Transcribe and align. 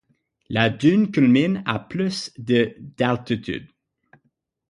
La 0.49 0.71
dune 0.71 1.11
culmine 1.11 1.61
à 1.67 1.77
plus 1.77 2.31
de 2.39 2.75
d'altitude. 2.79 3.67